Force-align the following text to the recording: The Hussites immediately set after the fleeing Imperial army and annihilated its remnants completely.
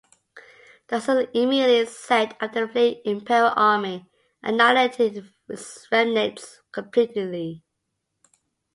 The 0.87 0.97
Hussites 0.97 1.29
immediately 1.35 1.85
set 1.85 2.35
after 2.41 2.65
the 2.65 2.71
fleeing 2.71 3.01
Imperial 3.05 3.53
army 3.55 4.09
and 4.41 4.55
annihilated 4.55 5.31
its 5.47 5.87
remnants 5.91 6.63
completely. 6.71 7.63